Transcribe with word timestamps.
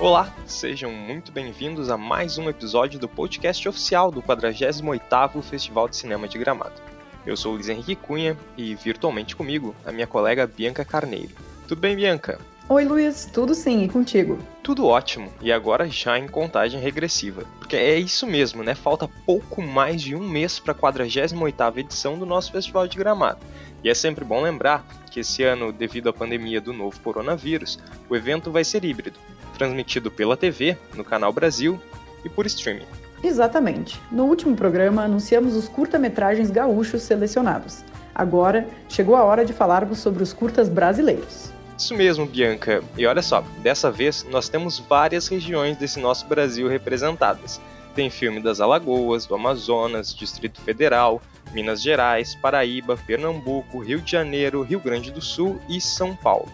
Olá, 0.00 0.34
sejam 0.46 0.90
muito 0.90 1.30
bem-vindos 1.30 1.90
a 1.90 1.96
mais 1.98 2.38
um 2.38 2.48
episódio 2.48 2.98
do 2.98 3.06
podcast 3.06 3.68
oficial 3.68 4.10
do 4.10 4.22
48º 4.22 5.42
Festival 5.42 5.90
de 5.90 5.96
Cinema 5.96 6.26
de 6.26 6.38
Gramado. 6.38 6.80
Eu 7.26 7.36
sou 7.36 7.52
o 7.52 7.54
Luiz 7.56 7.68
Henrique 7.68 7.96
Cunha 7.96 8.34
e 8.56 8.74
virtualmente 8.74 9.36
comigo 9.36 9.76
a 9.84 9.92
minha 9.92 10.06
colega 10.06 10.46
Bianca 10.46 10.86
Carneiro. 10.86 11.34
Tudo 11.68 11.82
bem, 11.82 11.94
Bianca? 11.94 12.40
Oi, 12.66 12.86
Luiz, 12.86 13.28
tudo 13.30 13.54
sim, 13.54 13.84
e 13.84 13.88
contigo? 13.90 14.38
Tudo 14.62 14.86
ótimo, 14.86 15.30
e 15.38 15.52
agora 15.52 15.86
já 15.86 16.18
em 16.18 16.26
contagem 16.26 16.80
regressiva. 16.80 17.44
Porque 17.58 17.76
é 17.76 17.98
isso 17.98 18.26
mesmo, 18.26 18.62
né? 18.62 18.74
Falta 18.74 19.06
pouco 19.26 19.60
mais 19.60 20.00
de 20.00 20.16
um 20.16 20.26
mês 20.26 20.58
para 20.58 20.72
a 20.72 20.74
48ª 20.74 21.76
edição 21.76 22.18
do 22.18 22.24
nosso 22.24 22.52
Festival 22.52 22.88
de 22.88 22.96
Gramado. 22.96 23.40
E 23.84 23.90
é 23.90 23.94
sempre 23.94 24.24
bom 24.24 24.40
lembrar 24.40 24.82
que 25.10 25.20
esse 25.20 25.42
ano, 25.42 25.70
devido 25.70 26.08
à 26.08 26.12
pandemia 26.12 26.60
do 26.60 26.72
novo 26.72 26.98
coronavírus, 27.00 27.78
o 28.08 28.16
evento 28.16 28.50
vai 28.50 28.64
ser 28.64 28.82
híbrido, 28.82 29.18
transmitido 29.60 30.10
pela 30.10 30.38
TV, 30.38 30.74
no 30.94 31.04
Canal 31.04 31.30
Brasil 31.34 31.78
e 32.24 32.30
por 32.30 32.46
streaming. 32.46 32.86
Exatamente. 33.22 34.00
No 34.10 34.24
último 34.24 34.56
programa, 34.56 35.02
anunciamos 35.02 35.54
os 35.54 35.68
curta-metragens 35.68 36.50
gaúchos 36.50 37.02
selecionados. 37.02 37.84
Agora, 38.14 38.66
chegou 38.88 39.14
a 39.14 39.22
hora 39.22 39.44
de 39.44 39.52
falarmos 39.52 39.98
sobre 39.98 40.22
os 40.22 40.32
curtas 40.32 40.66
brasileiros. 40.66 41.52
Isso 41.76 41.94
mesmo, 41.94 42.24
Bianca. 42.24 42.82
E 42.96 43.06
olha 43.06 43.20
só, 43.20 43.44
dessa 43.58 43.90
vez 43.90 44.24
nós 44.30 44.48
temos 44.48 44.78
várias 44.78 45.28
regiões 45.28 45.76
desse 45.76 46.00
nosso 46.00 46.26
Brasil 46.26 46.66
representadas. 46.66 47.60
Tem 47.94 48.08
filme 48.08 48.40
das 48.40 48.62
Alagoas, 48.62 49.26
do 49.26 49.34
Amazonas, 49.34 50.14
Distrito 50.14 50.58
Federal, 50.62 51.20
Minas 51.52 51.82
Gerais, 51.82 52.34
Paraíba, 52.34 52.96
Pernambuco, 52.96 53.80
Rio 53.80 54.00
de 54.00 54.12
Janeiro, 54.12 54.62
Rio 54.62 54.80
Grande 54.80 55.10
do 55.10 55.20
Sul 55.20 55.60
e 55.68 55.82
São 55.82 56.16
Paulo. 56.16 56.48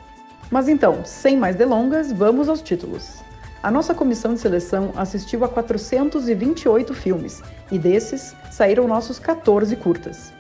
Mas 0.51 0.69
então, 0.69 1.05
sem 1.05 1.37
mais 1.37 1.57
delongas, 1.57 2.13
vamos 2.13 2.49
aos 2.49 2.63
títulos. 2.63 3.25
A 3.63 3.71
nossa 3.71 3.95
comissão 3.95 4.33
de 4.33 4.41
seleção 4.41 4.93
assistiu 4.95 5.45
a 5.45 5.49
428 5.49 6.95
filmes 6.95 7.43
e 7.71 7.79
desses 7.79 8.35
saíram 8.51 8.87
nossos 8.87 9.19
14 9.19 9.75
curtas. 9.77 10.33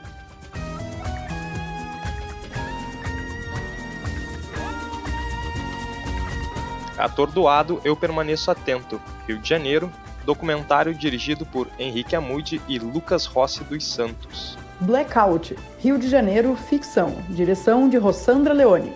Atordoado, 6.97 7.81
eu 7.85 7.95
permaneço 7.97 8.51
atento. 8.51 9.01
Rio 9.27 9.39
de 9.39 9.49
Janeiro, 9.49 9.91
documentário 10.25 10.95
dirigido 10.95 11.45
por 11.45 11.69
Henrique 11.79 12.17
Amude 12.17 12.61
e 12.69 12.79
Lucas 12.79 13.27
Rossi 13.27 13.63
dos 13.65 13.87
Santos. 13.87 14.57
Blackout, 14.81 15.57
Rio 15.79 15.99
de 15.99 16.09
Janeiro, 16.09 16.55
ficção, 16.55 17.17
direção 17.29 17.89
de 17.89 17.97
Rossandra 17.97 18.55
Leone. 18.55 18.93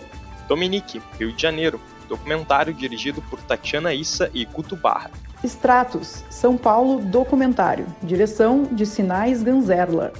Dominique, 0.51 1.01
Rio 1.17 1.31
de 1.31 1.41
Janeiro, 1.41 1.79
documentário 2.09 2.73
dirigido 2.73 3.21
por 3.21 3.39
Tatiana 3.41 3.93
Issa 3.93 4.29
e 4.33 4.43
Guto 4.43 4.75
Barra. 4.75 5.09
Stratos, 5.45 6.25
São 6.29 6.57
Paulo, 6.57 6.99
documentário, 6.99 7.85
direção 8.03 8.63
de 8.69 8.85
Sinais 8.85 9.41
Ganzerla. 9.41 10.11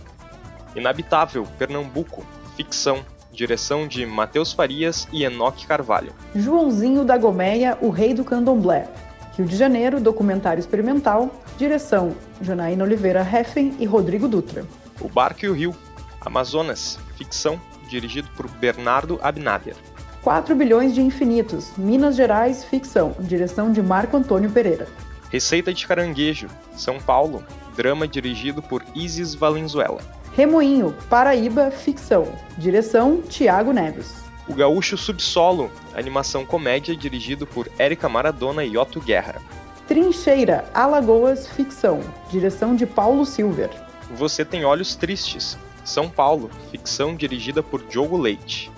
Inabitável, 0.73 1.45
Pernambuco, 1.59 2.25
ficção, 2.55 2.99
direção 3.33 3.85
de 3.85 4.05
Matheus 4.05 4.53
Farias 4.53 5.05
e 5.11 5.25
Enoque 5.25 5.67
Carvalho. 5.67 6.13
Joãozinho 6.33 7.03
da 7.03 7.17
Gomeia, 7.17 7.77
o 7.81 7.89
Rei 7.89 8.13
do 8.13 8.23
Candomblé. 8.23 8.87
Rio 9.35 9.45
de 9.45 9.57
Janeiro, 9.57 9.99
documentário 9.99 10.61
experimental, 10.61 11.29
direção 11.57 12.15
Janaína 12.41 12.85
Oliveira 12.85 13.19
Heffen 13.19 13.75
e 13.77 13.85
Rodrigo 13.85 14.29
Dutra. 14.29 14.65
O 15.01 15.09
Barco 15.09 15.45
e 15.45 15.49
o 15.49 15.53
Rio, 15.53 15.75
Amazonas, 16.21 16.97
ficção, 17.17 17.59
dirigido 17.89 18.29
por 18.37 18.49
Bernardo 18.49 19.19
Abnader. 19.21 19.75
4 20.23 20.55
bilhões 20.55 20.93
de 20.93 21.01
infinitos, 21.01 21.71
Minas 21.75 22.15
Gerais, 22.15 22.63
ficção, 22.63 23.15
direção 23.19 23.71
de 23.71 23.81
Marco 23.81 24.15
Antônio 24.15 24.51
Pereira. 24.51 24.87
Receita 25.31 25.73
de 25.73 25.87
Caranguejo, 25.87 26.47
São 26.75 26.99
Paulo, 26.99 27.43
drama 27.75 28.07
dirigido 28.07 28.61
por 28.61 28.83
Isis 28.93 29.33
Valenzuela. 29.33 29.99
Remoinho, 30.35 30.95
Paraíba, 31.09 31.71
ficção, 31.71 32.27
direção 32.57 33.21
Tiago 33.21 33.73
Neves. 33.73 34.13
O 34.47 34.53
Gaúcho 34.53 34.95
Subsolo, 34.95 35.71
animação 35.95 36.45
comédia 36.45 36.95
dirigido 36.95 37.47
por 37.47 37.67
Érica 37.79 38.07
Maradona 38.07 38.63
e 38.63 38.77
Otto 38.77 39.01
Guerra. 39.01 39.41
Trincheira, 39.87 40.65
Alagoas, 40.73 41.47
ficção, 41.47 41.99
direção 42.29 42.75
de 42.75 42.85
Paulo 42.85 43.25
Silver. 43.25 43.69
Você 44.11 44.45
tem 44.45 44.65
Olhos 44.65 44.95
Tristes, 44.95 45.57
São 45.83 46.07
Paulo, 46.07 46.51
ficção 46.69 47.15
dirigida 47.15 47.63
por 47.63 47.81
Diogo 47.83 48.17
Leite. 48.17 48.71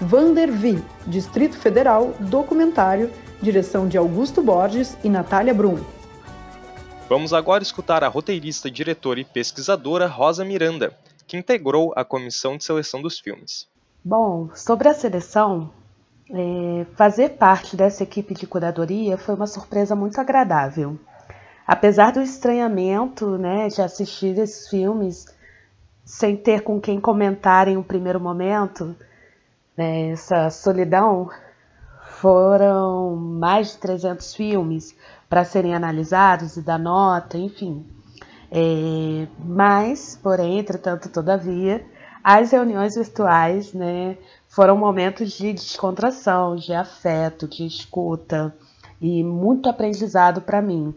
Vandervi, 0.00 0.82
Distrito 1.06 1.56
Federal, 1.56 2.14
documentário, 2.18 3.10
direção 3.40 3.86
de 3.86 3.96
Augusto 3.96 4.42
Borges 4.42 4.96
e 5.04 5.08
Natália 5.08 5.54
Brum. 5.54 5.78
Vamos 7.08 7.32
agora 7.32 7.62
escutar 7.62 8.02
a 8.02 8.08
roteirista, 8.08 8.70
diretora 8.70 9.20
e 9.20 9.24
pesquisadora 9.24 10.06
Rosa 10.06 10.44
Miranda, 10.44 10.96
que 11.26 11.36
integrou 11.36 11.92
a 11.94 12.04
comissão 12.04 12.56
de 12.56 12.64
seleção 12.64 13.00
dos 13.00 13.20
filmes. 13.20 13.68
Bom, 14.04 14.50
sobre 14.54 14.88
a 14.88 14.94
seleção, 14.94 15.70
é, 16.30 16.86
fazer 16.96 17.30
parte 17.30 17.76
dessa 17.76 18.02
equipe 18.02 18.34
de 18.34 18.46
curadoria 18.46 19.16
foi 19.16 19.34
uma 19.34 19.46
surpresa 19.46 19.94
muito 19.94 20.20
agradável. 20.20 20.98
Apesar 21.66 22.12
do 22.12 22.20
estranhamento 22.20 23.38
né, 23.38 23.68
de 23.68 23.80
assistir 23.80 24.38
esses 24.38 24.68
filmes 24.68 25.26
sem 26.04 26.36
ter 26.36 26.62
com 26.62 26.80
quem 26.80 27.00
comentar 27.00 27.68
em 27.68 27.76
um 27.76 27.82
primeiro 27.82 28.20
momento, 28.20 28.94
né, 29.76 30.10
essa 30.10 30.50
solidão, 30.50 31.30
foram 32.24 33.16
mais 33.16 33.72
de 33.72 33.78
300 33.78 34.34
filmes 34.34 34.96
para 35.28 35.44
serem 35.44 35.74
analisados 35.74 36.56
e 36.56 36.62
dar 36.62 36.78
nota, 36.78 37.36
enfim. 37.36 37.84
É, 38.50 39.26
mas, 39.44 40.18
porém, 40.22 40.58
entretanto, 40.58 41.08
todavia, 41.08 41.84
as 42.22 42.52
reuniões 42.52 42.94
virtuais 42.94 43.72
né, 43.74 44.16
foram 44.48 44.76
momentos 44.76 45.32
de 45.32 45.52
descontração, 45.52 46.56
de 46.56 46.72
afeto, 46.72 47.48
de 47.48 47.66
escuta 47.66 48.54
e 49.00 49.22
muito 49.22 49.68
aprendizado 49.68 50.40
para 50.40 50.62
mim. 50.62 50.94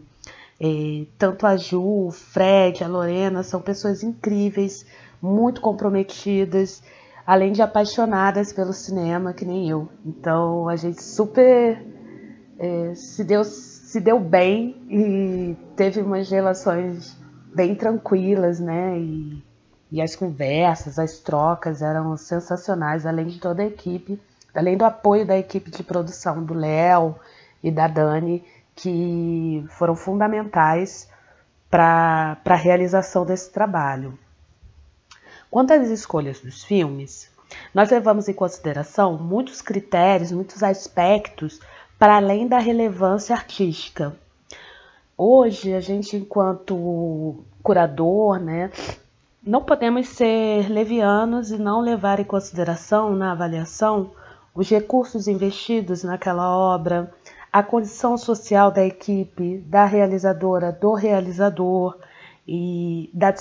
É, 0.60 1.04
tanto 1.18 1.46
a 1.46 1.56
Ju, 1.56 2.06
o 2.06 2.10
Fred, 2.10 2.82
a 2.82 2.88
Lorena 2.88 3.42
são 3.42 3.60
pessoas 3.60 4.02
incríveis, 4.02 4.86
muito 5.20 5.60
comprometidas 5.60 6.82
além 7.28 7.52
de 7.52 7.60
apaixonadas 7.60 8.54
pelo 8.54 8.72
cinema, 8.72 9.34
que 9.34 9.44
nem 9.44 9.68
eu. 9.68 9.86
Então 10.02 10.66
a 10.66 10.76
gente 10.76 11.02
super 11.02 11.84
é, 12.58 12.94
se, 12.94 13.22
deu, 13.22 13.44
se 13.44 14.00
deu 14.00 14.18
bem 14.18 14.82
e 14.88 15.54
teve 15.76 16.00
umas 16.00 16.30
relações 16.30 17.20
bem 17.54 17.74
tranquilas, 17.74 18.58
né? 18.58 18.98
E, 18.98 19.44
e 19.92 20.00
as 20.00 20.16
conversas, 20.16 20.98
as 20.98 21.18
trocas 21.18 21.82
eram 21.82 22.16
sensacionais, 22.16 23.04
além 23.04 23.26
de 23.26 23.38
toda 23.38 23.62
a 23.62 23.66
equipe, 23.66 24.18
além 24.54 24.78
do 24.78 24.86
apoio 24.86 25.26
da 25.26 25.36
equipe 25.36 25.70
de 25.70 25.82
produção 25.82 26.42
do 26.42 26.54
Léo 26.54 27.14
e 27.62 27.70
da 27.70 27.88
Dani, 27.88 28.42
que 28.74 29.66
foram 29.68 29.94
fundamentais 29.94 31.10
para 31.70 32.38
a 32.42 32.54
realização 32.54 33.26
desse 33.26 33.52
trabalho. 33.52 34.18
Quanto 35.50 35.72
às 35.72 35.88
escolhas 35.88 36.40
dos 36.40 36.62
filmes, 36.62 37.30
nós 37.74 37.90
levamos 37.90 38.28
em 38.28 38.34
consideração 38.34 39.16
muitos 39.16 39.62
critérios, 39.62 40.32
muitos 40.32 40.62
aspectos 40.62 41.60
para 41.98 42.16
além 42.16 42.46
da 42.46 42.58
relevância 42.58 43.34
artística. 43.34 44.14
Hoje, 45.16 45.74
a 45.74 45.80
gente, 45.80 46.16
enquanto 46.16 47.42
curador, 47.62 48.38
né, 48.38 48.70
não 49.42 49.64
podemos 49.64 50.08
ser 50.08 50.70
levianos 50.70 51.50
e 51.50 51.58
não 51.58 51.80
levar 51.80 52.20
em 52.20 52.24
consideração 52.24 53.16
na 53.16 53.32
avaliação 53.32 54.10
os 54.54 54.68
recursos 54.68 55.26
investidos 55.26 56.04
naquela 56.04 56.48
obra, 56.54 57.12
a 57.52 57.62
condição 57.62 58.18
social 58.18 58.70
da 58.70 58.84
equipe, 58.84 59.58
da 59.66 59.84
realizadora, 59.84 60.70
do 60.70 60.92
realizador 60.92 61.96
e 62.46 63.10
da 63.12 63.32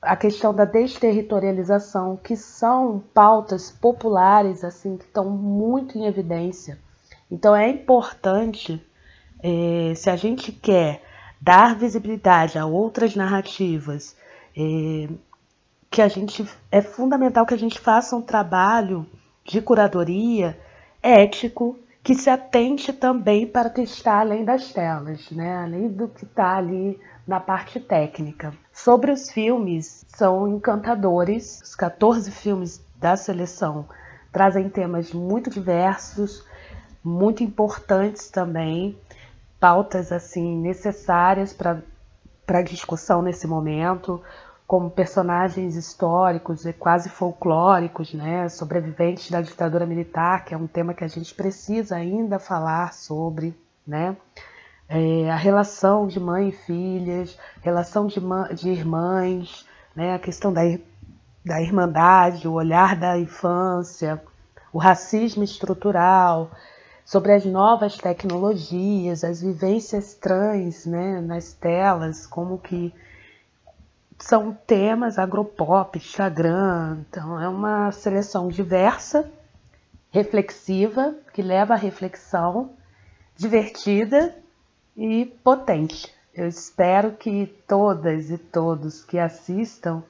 a 0.00 0.16
questão 0.16 0.54
da 0.54 0.64
desterritorialização, 0.64 2.16
que 2.16 2.36
são 2.36 3.02
pautas 3.12 3.70
populares 3.70 4.62
assim 4.64 4.96
que 4.96 5.04
estão 5.04 5.28
muito 5.28 5.98
em 5.98 6.06
evidência. 6.06 6.78
Então 7.30 7.54
é 7.54 7.68
importante, 7.68 8.84
é, 9.42 9.92
se 9.94 10.08
a 10.08 10.16
gente 10.16 10.52
quer 10.52 11.02
dar 11.40 11.74
visibilidade 11.74 12.58
a 12.58 12.66
outras 12.66 13.14
narrativas, 13.14 14.16
é, 14.56 15.08
que 15.90 16.02
a 16.02 16.08
gente 16.08 16.46
é 16.70 16.80
fundamental 16.80 17.46
que 17.46 17.54
a 17.54 17.58
gente 17.58 17.78
faça 17.78 18.14
um 18.14 18.22
trabalho 18.22 19.06
de 19.44 19.60
curadoria 19.60 20.58
ético 21.02 21.78
que 22.02 22.14
se 22.14 22.30
atente 22.30 22.92
também 22.92 23.46
para 23.46 23.68
o 23.68 23.72
que 23.72 23.82
está 23.82 24.20
além 24.20 24.44
das 24.44 24.72
telas, 24.72 25.30
né? 25.30 25.56
além 25.56 25.88
do 25.88 26.08
que 26.08 26.24
está 26.24 26.56
ali 26.56 26.98
na 27.28 27.38
parte 27.38 27.78
técnica. 27.78 28.54
Sobre 28.72 29.12
os 29.12 29.30
filmes, 29.30 30.06
são 30.08 30.48
encantadores. 30.48 31.60
Os 31.62 31.76
14 31.76 32.30
filmes 32.30 32.82
da 32.96 33.16
seleção 33.16 33.86
trazem 34.32 34.70
temas 34.70 35.12
muito 35.12 35.50
diversos, 35.50 36.42
muito 37.04 37.44
importantes 37.44 38.30
também. 38.30 38.98
pautas 39.60 40.12
assim 40.12 40.56
necessárias 40.56 41.52
para 41.52 41.82
para 42.46 42.62
discussão 42.62 43.20
nesse 43.20 43.46
momento, 43.46 44.22
como 44.66 44.88
personagens 44.88 45.76
históricos 45.76 46.64
e 46.64 46.72
quase 46.72 47.10
folclóricos, 47.10 48.14
né, 48.14 48.48
sobreviventes 48.48 49.30
da 49.30 49.42
ditadura 49.42 49.84
militar, 49.84 50.46
que 50.46 50.54
é 50.54 50.56
um 50.56 50.66
tema 50.66 50.94
que 50.94 51.04
a 51.04 51.08
gente 51.08 51.34
precisa 51.34 51.96
ainda 51.96 52.38
falar 52.38 52.94
sobre, 52.94 53.54
né, 53.86 54.16
é, 54.88 55.30
a 55.30 55.36
relação 55.36 56.06
de 56.06 56.18
mãe 56.18 56.48
e 56.48 56.52
filhas, 56.52 57.38
relação 57.60 58.06
de, 58.06 58.20
de 58.54 58.70
irmãs, 58.70 59.66
né, 59.94 60.14
a 60.14 60.18
questão 60.18 60.52
da, 60.52 60.62
da 61.44 61.60
irmandade, 61.60 62.48
o 62.48 62.54
olhar 62.54 62.96
da 62.96 63.18
infância, 63.18 64.22
o 64.72 64.78
racismo 64.78 65.44
estrutural, 65.44 66.50
sobre 67.04 67.32
as 67.32 67.44
novas 67.44 67.96
tecnologias, 67.96 69.24
as 69.24 69.42
vivências 69.42 70.14
trans 70.14 70.86
né, 70.86 71.20
nas 71.20 71.52
telas, 71.52 72.26
como 72.26 72.58
que 72.58 72.94
são 74.18 74.52
temas 74.66 75.18
agropop, 75.18 75.98
Instagram. 75.98 76.98
Então 77.08 77.40
é 77.40 77.48
uma 77.48 77.92
seleção 77.92 78.48
diversa, 78.48 79.30
reflexiva, 80.10 81.14
que 81.32 81.42
leva 81.42 81.74
à 81.74 81.76
reflexão, 81.76 82.70
divertida 83.36 84.34
e 84.98 85.26
potente. 85.44 86.12
Eu 86.34 86.48
espero 86.48 87.12
que 87.12 87.46
todas 87.68 88.30
e 88.30 88.36
todos 88.36 89.04
que 89.04 89.16
assistam 89.16 90.02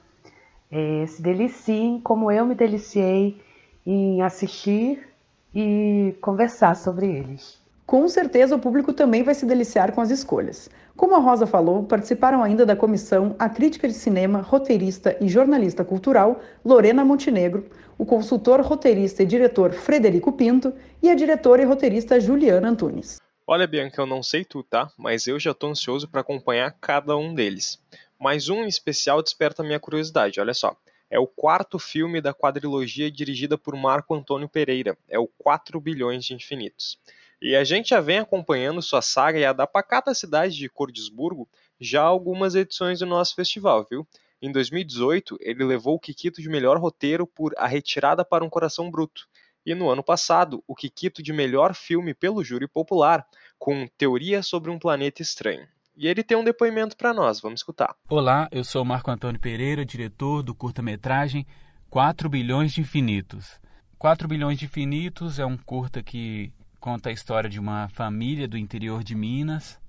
eh, 0.71 1.05
se 1.07 1.21
deliciem 1.21 2.01
como 2.01 2.31
eu 2.31 2.43
me 2.43 2.55
deliciei 2.55 3.39
em 3.85 4.23
assistir 4.23 5.07
e 5.53 6.15
conversar 6.19 6.75
sobre 6.75 7.05
eles. 7.05 7.59
Com 7.85 8.07
certeza 8.07 8.55
o 8.55 8.59
público 8.59 8.91
também 8.91 9.23
vai 9.23 9.35
se 9.35 9.45
deliciar 9.45 9.91
com 9.91 10.01
as 10.01 10.09
escolhas. 10.09 10.69
Como 10.95 11.15
a 11.15 11.19
Rosa 11.19 11.45
falou, 11.45 11.83
participaram 11.83 12.43
ainda 12.43 12.65
da 12.65 12.75
comissão 12.75 13.35
a 13.39 13.47
crítica 13.47 13.87
de 13.87 13.93
cinema, 13.93 14.41
roteirista 14.41 15.15
e 15.21 15.27
jornalista 15.27 15.83
cultural 15.83 16.39
Lorena 16.65 17.05
Montenegro, 17.05 17.65
o 17.97 18.05
consultor 18.05 18.61
roteirista 18.61 19.23
e 19.23 19.25
diretor 19.25 19.71
Frederico 19.71 20.31
Pinto 20.31 20.73
e 21.01 21.09
a 21.09 21.15
diretora 21.15 21.61
e 21.61 21.65
roteirista 21.65 22.19
Juliana 22.19 22.69
Antunes. 22.69 23.17
Olha, 23.51 23.65
Bianca, 23.65 23.99
eu 23.99 24.05
não 24.05 24.21
sei 24.21 24.45
tu, 24.45 24.61
tá? 24.61 24.91
Mas 24.95 25.25
eu 25.25 25.39
já 25.39 25.55
tô 25.55 25.69
ansioso 25.69 26.07
para 26.07 26.21
acompanhar 26.21 26.71
cada 26.79 27.17
um 27.17 27.33
deles. 27.33 27.81
Mas 28.19 28.47
um 28.47 28.63
em 28.63 28.67
especial 28.67 29.23
desperta 29.23 29.63
minha 29.63 29.79
curiosidade, 29.79 30.39
olha 30.39 30.53
só. 30.53 30.77
É 31.09 31.17
o 31.17 31.25
quarto 31.25 31.79
filme 31.79 32.21
da 32.21 32.31
quadrilogia 32.31 33.09
dirigida 33.09 33.57
por 33.57 33.75
Marco 33.75 34.13
Antônio 34.13 34.47
Pereira. 34.47 34.95
É 35.07 35.17
o 35.17 35.27
4 35.27 35.81
bilhões 35.81 36.25
de 36.25 36.35
infinitos. 36.35 36.99
E 37.41 37.55
a 37.55 37.63
gente 37.63 37.89
já 37.89 37.99
vem 37.99 38.19
acompanhando 38.19 38.83
sua 38.83 39.01
saga 39.01 39.39
e 39.39 39.45
a 39.45 39.51
da 39.51 39.65
pacata 39.65 40.13
cidade 40.13 40.55
de 40.55 40.69
Cordesburgo 40.69 41.49
já 41.79 42.03
algumas 42.03 42.53
edições 42.53 42.99
do 42.99 43.07
nosso 43.07 43.33
festival, 43.33 43.83
viu? 43.89 44.07
Em 44.39 44.51
2018, 44.51 45.39
ele 45.41 45.63
levou 45.63 45.95
o 45.95 45.99
Kikito 45.99 46.39
de 46.39 46.47
melhor 46.47 46.77
roteiro 46.77 47.25
por 47.25 47.55
A 47.57 47.65
Retirada 47.65 48.23
para 48.23 48.45
um 48.45 48.49
Coração 48.49 48.91
Bruto. 48.91 49.27
E 49.69 49.75
no 49.75 49.87
ano 49.87 50.01
passado, 50.01 50.63
o 50.67 50.73
Kikito 50.73 51.21
de 51.21 51.31
melhor 51.31 51.75
filme 51.75 52.11
pelo 52.15 52.43
júri 52.43 52.67
popular, 52.67 53.23
com 53.59 53.87
Teoria 53.99 54.41
sobre 54.41 54.71
um 54.71 54.79
Planeta 54.79 55.21
Estranho. 55.21 55.67
E 55.95 56.07
ele 56.07 56.23
tem 56.23 56.35
um 56.35 56.43
depoimento 56.43 56.97
para 56.97 57.13
nós, 57.13 57.39
vamos 57.39 57.59
escutar. 57.59 57.95
Olá, 58.09 58.49
eu 58.51 58.63
sou 58.63 58.83
Marco 58.83 59.11
Antônio 59.11 59.39
Pereira, 59.39 59.85
diretor 59.85 60.41
do 60.41 60.55
curta-metragem 60.55 61.45
4 61.87 62.27
bilhões 62.27 62.73
de 62.73 62.81
infinitos. 62.81 63.61
4 63.99 64.27
bilhões 64.27 64.57
de 64.57 64.65
infinitos 64.65 65.37
é 65.37 65.45
um 65.45 65.55
curta 65.55 66.01
que 66.01 66.51
conta 66.79 67.09
a 67.09 67.13
história 67.13 67.47
de 67.47 67.59
uma 67.59 67.87
família 67.89 68.47
do 68.47 68.57
interior 68.57 69.03
de 69.03 69.13
Minas 69.13 69.79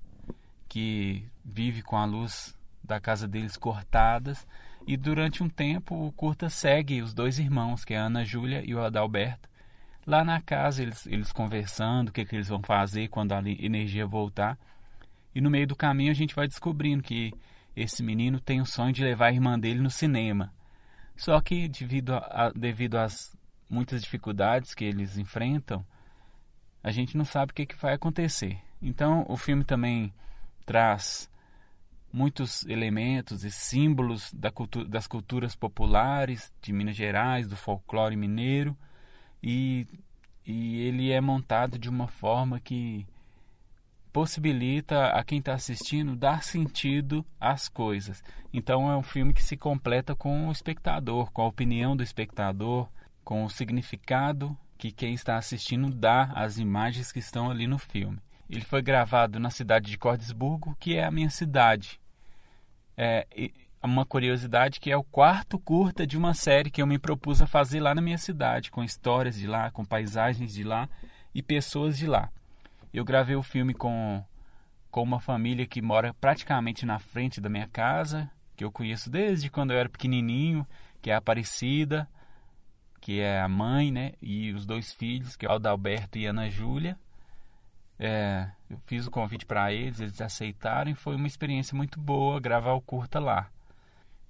que 0.69 1.25
vive 1.43 1.81
com 1.81 1.97
a 1.97 2.05
luz 2.05 2.55
da 2.83 2.99
casa 2.99 3.27
deles 3.27 3.57
cortadas 3.57 4.45
e 4.85 4.95
durante 4.95 5.41
um 5.41 5.49
tempo 5.49 6.05
o 6.05 6.11
curta 6.11 6.51
segue 6.51 7.01
os 7.01 7.15
dois 7.15 7.39
irmãos, 7.39 7.83
que 7.83 7.95
é 7.95 7.97
a 7.97 8.05
Ana 8.05 8.23
Júlia 8.23 8.61
e 8.63 8.75
o 8.75 8.83
Adalberto, 8.83 9.49
lá 10.05 10.23
na 10.23 10.41
casa 10.41 10.81
eles, 10.81 11.05
eles 11.05 11.31
conversando 11.31 12.09
o 12.09 12.11
que, 12.11 12.25
que 12.25 12.35
eles 12.35 12.47
vão 12.47 12.61
fazer 12.61 13.07
quando 13.07 13.33
a 13.33 13.39
energia 13.39 14.05
voltar 14.05 14.57
e 15.33 15.39
no 15.39 15.49
meio 15.49 15.67
do 15.67 15.75
caminho 15.75 16.11
a 16.11 16.15
gente 16.15 16.35
vai 16.35 16.47
descobrindo 16.47 17.03
que 17.03 17.33
esse 17.75 18.03
menino 18.03 18.39
tem 18.39 18.59
o 18.59 18.65
sonho 18.65 18.91
de 18.91 19.03
levar 19.03 19.27
a 19.27 19.31
irmã 19.31 19.57
dele 19.57 19.79
no 19.79 19.89
cinema. 19.89 20.53
Só 21.15 21.39
que 21.39 21.69
devido, 21.69 22.13
a, 22.13 22.17
a, 22.17 22.49
devido 22.51 22.97
às 22.97 23.35
muitas 23.69 24.01
dificuldades 24.01 24.73
que 24.73 24.83
eles 24.83 25.17
enfrentam, 25.17 25.85
a 26.83 26.91
gente 26.91 27.15
não 27.15 27.23
sabe 27.23 27.51
o 27.51 27.55
que, 27.55 27.65
que 27.65 27.77
vai 27.77 27.93
acontecer. 27.93 28.59
Então 28.81 29.25
o 29.29 29.37
filme 29.37 29.63
também 29.63 30.13
traz 30.65 31.29
muitos 32.11 32.65
elementos 32.65 33.45
e 33.45 33.51
símbolos 33.51 34.33
da 34.33 34.51
cultura, 34.51 34.85
das 34.85 35.07
culturas 35.07 35.55
populares 35.55 36.51
de 36.61 36.73
Minas 36.73 36.97
Gerais, 36.97 37.47
do 37.47 37.55
folclore 37.55 38.17
mineiro, 38.17 38.75
e, 39.41 39.87
e 40.45 40.81
ele 40.81 41.11
é 41.11 41.19
montado 41.19 41.77
de 41.79 41.89
uma 41.89 42.07
forma 42.07 42.59
que 42.59 43.05
possibilita 44.11 45.07
a 45.07 45.23
quem 45.23 45.39
está 45.39 45.53
assistindo 45.53 46.15
dar 46.15 46.43
sentido 46.43 47.25
às 47.39 47.69
coisas. 47.69 48.23
Então 48.53 48.91
é 48.91 48.97
um 48.97 49.03
filme 49.03 49.33
que 49.33 49.43
se 49.43 49.55
completa 49.55 50.15
com 50.15 50.47
o 50.47 50.51
espectador, 50.51 51.31
com 51.31 51.41
a 51.43 51.47
opinião 51.47 51.95
do 51.95 52.03
espectador, 52.03 52.89
com 53.23 53.45
o 53.45 53.49
significado 53.49 54.57
que 54.77 54.91
quem 54.91 55.13
está 55.13 55.37
assistindo 55.37 55.93
dá 55.93 56.23
às 56.35 56.57
imagens 56.57 57.11
que 57.11 57.19
estão 57.19 57.49
ali 57.49 57.67
no 57.67 57.77
filme. 57.77 58.19
Ele 58.49 58.65
foi 58.65 58.81
gravado 58.81 59.39
na 59.39 59.49
cidade 59.49 59.89
de 59.89 59.97
Cordesburgo, 59.97 60.75
que 60.79 60.95
é 60.95 61.05
a 61.05 61.11
minha 61.11 61.29
cidade. 61.29 61.99
É 62.97 63.25
uma 63.87 64.05
curiosidade 64.05 64.79
que 64.79 64.91
é 64.91 64.97
o 64.97 65.03
quarto 65.03 65.57
curta 65.57 66.05
de 66.05 66.17
uma 66.17 66.33
série 66.33 66.69
que 66.69 66.81
eu 66.81 66.87
me 66.87 66.99
propus 66.99 67.41
a 67.41 67.47
fazer 67.47 67.79
lá 67.79 67.95
na 67.95 68.01
minha 68.01 68.17
cidade, 68.17 68.69
com 68.69 68.83
histórias 68.83 69.35
de 69.35 69.47
lá, 69.47 69.71
com 69.71 69.83
paisagens 69.83 70.53
de 70.53 70.63
lá 70.63 70.87
e 71.33 71.41
pessoas 71.41 71.97
de 71.97 72.05
lá. 72.05 72.29
Eu 72.93 73.03
gravei 73.03 73.35
o 73.35 73.41
filme 73.41 73.73
com, 73.73 74.23
com 74.91 75.01
uma 75.01 75.19
família 75.19 75.65
que 75.65 75.81
mora 75.81 76.13
praticamente 76.13 76.85
na 76.85 76.99
frente 76.99 77.41
da 77.41 77.49
minha 77.49 77.67
casa, 77.67 78.29
que 78.55 78.63
eu 78.63 78.71
conheço 78.71 79.09
desde 79.09 79.49
quando 79.49 79.71
eu 79.71 79.79
era 79.79 79.89
pequenininho, 79.89 80.67
que 81.01 81.09
é 81.09 81.15
a 81.15 81.17
Aparecida, 81.17 82.07
que 82.99 83.19
é 83.19 83.41
a 83.41 83.47
mãe, 83.47 83.91
né? 83.91 84.11
E 84.21 84.53
os 84.53 84.65
dois 84.65 84.93
filhos, 84.93 85.35
que 85.35 85.45
é 85.45 85.49
o 85.49 85.53
Adalberto 85.53 86.19
e 86.19 86.27
a 86.27 86.29
Ana 86.29 86.49
Júlia. 86.49 86.95
É, 87.97 88.47
eu 88.69 88.79
fiz 88.85 89.07
o 89.07 89.11
convite 89.11 89.45
para 89.45 89.73
eles, 89.73 89.99
eles 89.99 90.21
aceitaram 90.21 90.91
e 90.91 90.95
foi 90.95 91.15
uma 91.15 91.27
experiência 91.27 91.75
muito 91.75 91.99
boa 91.99 92.39
gravar 92.39 92.73
o 92.73 92.81
curta 92.81 93.19
lá. 93.19 93.49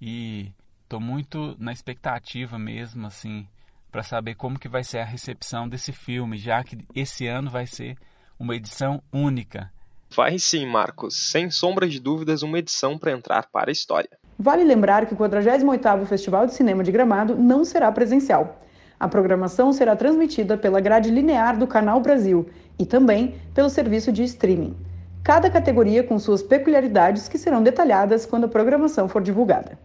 E 0.02 0.52
estou 0.84 1.00
muito 1.00 1.56
na 1.60 1.72
expectativa 1.72 2.58
mesmo, 2.58 3.06
assim, 3.06 3.48
para 3.92 4.02
saber 4.02 4.34
como 4.36 4.58
que 4.58 4.68
vai 4.68 4.84
ser 4.84 4.98
a 4.98 5.06
recepção 5.06 5.70
desse 5.70 5.92
filme, 5.92 6.38
já 6.38 6.64
que 6.64 6.80
esse 6.96 7.28
ano 7.28 7.52
vai 7.52 7.68
ser 7.68 7.96
uma 8.40 8.56
edição 8.56 9.02
única. 9.14 9.72
Vai 10.14 10.40
sim, 10.40 10.66
Marcos, 10.66 11.16
sem 11.16 11.52
sombra 11.52 11.88
de 11.88 12.00
dúvidas, 12.00 12.42
uma 12.42 12.58
edição 12.58 12.98
para 12.98 13.12
entrar 13.12 13.48
para 13.52 13.70
a 13.70 13.72
história. 13.72 14.10
Vale 14.38 14.64
lembrar 14.64 15.06
que 15.06 15.14
o 15.14 15.18
48º 15.18 16.06
Festival 16.06 16.48
de 16.48 16.56
Cinema 16.56 16.84
de 16.84 16.92
Gramado 16.92 17.36
não 17.36 17.64
será 17.64 17.92
presencial. 17.92 18.60
A 19.00 19.08
programação 19.08 19.72
será 19.72 19.96
transmitida 19.96 20.58
pela 20.58 20.82
grade 20.82 21.12
linear 21.12 21.58
do 21.58 21.68
Canal 21.68 22.02
Brasil 22.02 22.50
e 22.78 22.86
também 22.86 23.36
pelo 23.54 23.70
serviço 23.70 24.12
de 24.12 24.24
streaming. 24.24 24.76
Cada 25.24 25.50
categoria 25.50 26.04
com 26.04 26.18
suas 26.18 26.42
peculiaridades 26.42 27.28
que 27.28 27.38
serão 27.38 27.62
detalhadas 27.62 28.26
quando 28.26 28.46
a 28.46 28.50
programação 28.50 29.08
for 29.08 29.22
divulgada. 29.22 29.78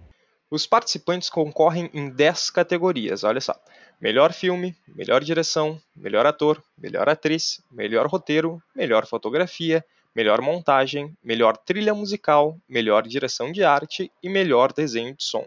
Os 0.56 0.66
participantes 0.66 1.28
concorrem 1.28 1.90
em 1.92 2.08
10 2.08 2.48
categorias, 2.48 3.24
olha 3.24 3.42
só. 3.42 3.54
Melhor 4.00 4.32
filme, 4.32 4.74
melhor 4.88 5.22
direção, 5.22 5.78
melhor 5.94 6.24
ator, 6.24 6.62
melhor 6.78 7.10
atriz, 7.10 7.60
melhor 7.70 8.06
roteiro, 8.06 8.58
melhor 8.74 9.06
fotografia, 9.06 9.84
melhor 10.14 10.40
montagem, 10.40 11.14
melhor 11.22 11.58
trilha 11.58 11.92
musical, 11.92 12.56
melhor 12.66 13.06
direção 13.06 13.52
de 13.52 13.62
arte 13.62 14.10
e 14.22 14.30
melhor 14.30 14.72
desenho 14.72 15.14
de 15.14 15.24
som. 15.24 15.44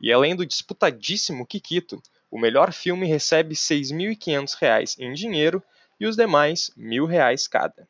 E 0.00 0.10
além 0.10 0.34
do 0.34 0.46
disputadíssimo 0.46 1.44
Kikito, 1.44 2.02
o 2.30 2.38
melhor 2.38 2.72
filme 2.72 3.06
recebe 3.06 3.50
R$ 3.50 3.56
6.500 3.56 4.96
em 4.98 5.12
dinheiro 5.12 5.62
e 6.00 6.06
os 6.06 6.16
demais 6.16 6.70
R$ 6.74 6.82
1.000 6.82 7.46
cada. 7.50 7.86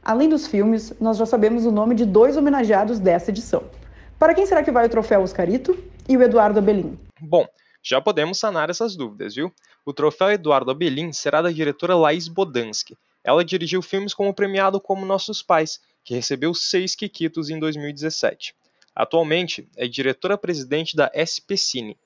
Além 0.00 0.28
dos 0.28 0.46
filmes, 0.46 0.94
nós 1.00 1.16
já 1.16 1.26
sabemos 1.26 1.66
o 1.66 1.72
nome 1.72 1.96
de 1.96 2.06
dois 2.06 2.36
homenageados 2.36 3.00
desta 3.00 3.32
edição. 3.32 3.68
Para 4.16 4.32
quem 4.32 4.46
será 4.46 4.62
que 4.62 4.70
vai 4.70 4.86
o 4.86 4.88
troféu 4.88 5.20
Oscarito 5.20 5.92
e 6.08 6.16
o 6.16 6.22
Eduardo 6.22 6.58
Abelin? 6.58 6.98
Bom, 7.20 7.46
já 7.82 8.00
podemos 8.00 8.38
sanar 8.38 8.70
essas 8.70 8.96
dúvidas, 8.96 9.34
viu? 9.34 9.52
O 9.84 9.92
troféu 9.92 10.30
Eduardo 10.30 10.70
Abelin 10.70 11.12
será 11.12 11.42
da 11.42 11.50
diretora 11.50 11.94
Laís 11.94 12.28
Bodansky. 12.28 12.96
Ela 13.22 13.44
dirigiu 13.44 13.80
filmes 13.82 14.12
como 14.12 14.34
premiado 14.34 14.80
como 14.80 15.06
Nossos 15.06 15.42
Pais, 15.42 15.80
que 16.04 16.14
recebeu 16.14 16.54
seis 16.54 16.94
Kikitos 16.94 17.48
em 17.48 17.58
2017. 17.58 18.54
Atualmente, 18.94 19.68
é 19.76 19.88
diretora-presidente 19.88 20.94
da 20.94 21.10
SP 21.12 21.56
Cine. 21.56 21.98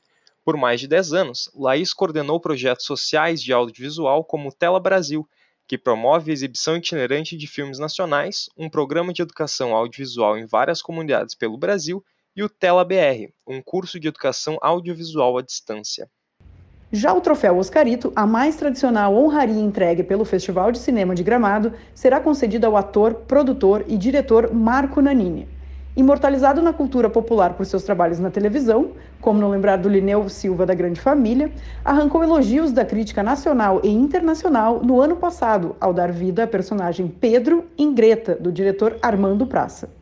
Por 0.45 0.57
mais 0.57 0.81
de 0.81 0.89
10 0.89 1.13
anos, 1.13 1.51
Laís 1.55 1.93
coordenou 1.93 2.41
projetos 2.41 2.87
sociais 2.87 3.43
de 3.43 3.53
audiovisual 3.53 4.25
como 4.25 4.53
Tela 4.53 4.81
Brasil, 4.81 5.29
que 5.67 5.77
promove 5.77 6.31
a 6.31 6.35
exibição 6.35 6.77
itinerante 6.77 7.37
de 7.37 7.47
filmes 7.47 7.79
nacionais, 7.79 8.49
um 8.57 8.71
programa 8.71 9.13
de 9.13 9.21
educação 9.21 9.75
audiovisual 9.75 10.39
em 10.39 10.47
várias 10.47 10.81
comunidades 10.81 11.35
pelo 11.35 11.59
Brasil 11.59 12.03
e 12.39 12.43
o 12.45 12.49
Tela 12.49 12.85
BR, 12.85 13.33
um 13.45 13.61
curso 13.61 13.99
de 13.99 14.07
educação 14.07 14.59
audiovisual 14.63 15.39
à 15.39 15.43
distância. 15.43 16.09
Já 16.93 17.13
o 17.13 17.21
troféu 17.21 17.59
Oscarito, 17.59 18.13
a 18.15 18.29
mais 18.29 18.55
tradicional 18.55 19.13
honraria 19.13 19.61
entregue 19.61 20.05
pelo 20.05 20.25
Festival 20.25 20.71
de 20.71 20.79
Cinema 20.79 21.17
de 21.17 21.25
Gramado, 21.25 21.73
será 21.93 22.21
concedido 22.21 22.65
ao 22.65 22.77
ator, 22.77 23.13
produtor 23.27 23.85
e 23.89 23.99
diretor 23.99 24.55
Marco 24.55 25.03
Nanini. 25.03 25.49
Imortalizado 25.97 26.63
na 26.63 26.73
cultura 26.73 27.11
popular 27.11 27.55
por 27.55 27.67
seus 27.67 27.83
trabalhos 27.83 28.21
na 28.21 28.31
televisão, 28.31 28.93
como 29.21 29.41
não 29.41 29.51
lembrar 29.51 29.79
do 29.79 29.89
Lineu 29.89 30.29
Silva 30.29 30.65
da 30.65 30.75
Grande 30.75 31.01
Família, 31.01 31.51
arrancou 31.85 32.23
elogios 32.23 32.71
da 32.71 32.85
crítica 32.85 33.21
nacional 33.21 33.81
e 33.83 33.89
internacional 33.89 34.81
no 34.81 35.01
ano 35.01 35.17
passado, 35.17 35.75
ao 35.81 35.93
dar 35.93 36.13
vida 36.13 36.45
à 36.45 36.47
personagem 36.47 37.09
Pedro 37.09 37.67
em 37.77 37.93
Greta, 37.93 38.37
do 38.37 38.53
diretor 38.53 38.97
Armando 39.03 39.45
Praça. 39.45 39.98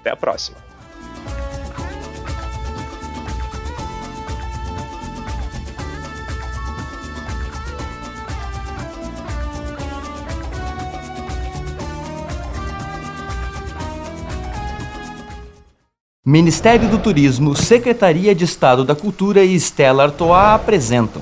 Até 0.00 0.10
a 0.10 0.16
próxima! 0.16 0.69
Ministério 16.30 16.88
do 16.88 16.96
Turismo, 16.96 17.56
Secretaria 17.56 18.32
de 18.36 18.44
Estado 18.44 18.84
da 18.84 18.94
Cultura 18.94 19.42
e 19.42 19.56
Stella 19.58 20.04
Artois 20.04 20.54
apresentam. 20.54 21.20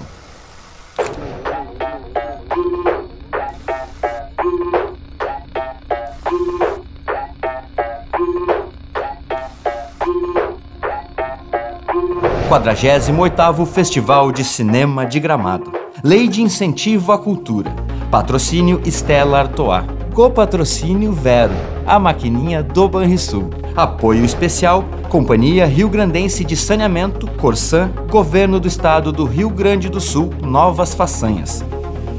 Quadragésimo 12.50 13.23
oitavo 13.23 13.65
Festival 13.65 14.31
de 14.31 14.45
Cinema 14.45 15.07
de 15.07 15.19
Gramado. 15.19 15.73
Lei 16.05 16.29
de 16.29 16.43
Incentivo 16.43 17.12
à 17.12 17.19
Cultura. 17.19 17.75
Patrocínio 18.11 18.83
Stella 18.85 19.38
Artois. 19.38 19.85
Copatrocínio 20.12 21.12
Vero. 21.12 21.55
A 21.87 21.99
maquininha 21.99 22.62
do 22.62 22.87
Banrisul. 22.91 23.49
Apoio 23.75 24.25
especial 24.25 24.85
Companhia 25.09 25.65
Rio 25.65 25.88
Grandense 25.88 26.45
de 26.45 26.55
Saneamento, 26.55 27.27
Corsan, 27.38 27.91
Governo 28.11 28.61
do 28.61 28.69
Estado 28.69 29.11
do 29.11 29.25
Rio 29.25 29.49
Grande 29.49 29.88
do 29.88 30.03
Sul, 30.03 30.29
Novas 30.43 30.93
Façanhas. 30.93 31.65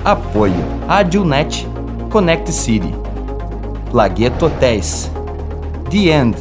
Apoio 0.03 0.55
Adilnet, 0.87 1.67
Connect 2.09 2.51
City, 2.51 2.91
Lagueto 3.93 4.47
Hotéis, 4.47 5.11
The 5.91 6.09
End, 6.09 6.37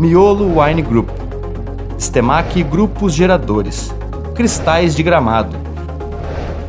Miolo 0.00 0.60
Wine 0.60 0.82
Group, 0.82 1.10
Stemac 1.96 2.60
Grupos 2.64 3.14
Geradores, 3.14 3.94
Cristais 4.34 4.96
de 4.96 5.02
Gramado, 5.04 5.56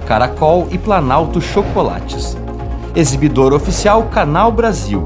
Caracol 0.06 0.68
e 0.70 0.78
Planalto 0.78 1.42
Chocolates. 1.42 2.38
Exibidor 2.96 3.54
oficial 3.54 4.04
Canal 4.12 4.52
Brasil. 4.52 5.04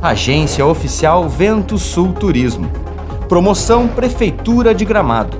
Agência 0.00 0.66
Oficial 0.66 1.28
Vento 1.28 1.78
Sul 1.78 2.12
Turismo. 2.12 2.68
Promoção 3.32 3.88
Prefeitura 3.88 4.74
de 4.74 4.84
Gramado. 4.84 5.38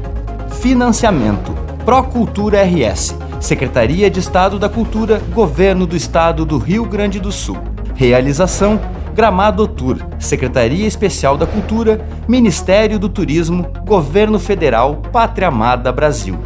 Financiamento 0.63 1.53
Procultura 1.85 2.63
RS. 2.65 3.15
Secretaria 3.39 4.09
de 4.09 4.19
Estado 4.19 4.59
da 4.59 4.67
Cultura, 4.67 5.21
Governo 5.35 5.87
do 5.87 5.95
Estado 5.95 6.47
do 6.47 6.57
Rio 6.57 6.87
Grande 6.87 7.21
do 7.21 7.31
Sul. 7.31 7.59
Realização 7.95 8.81
Gramado 9.15 9.69
Tour, 9.69 9.99
Secretaria 10.19 10.87
Especial 10.87 11.37
da 11.37 11.47
Cultura, 11.47 12.01
Ministério 12.27 12.99
do 12.99 13.11
Turismo, 13.11 13.67
Governo 13.85 14.39
Federal, 14.39 14.97
Pátria 15.13 15.49
Amada 15.49 15.93
Brasil. 15.93 16.39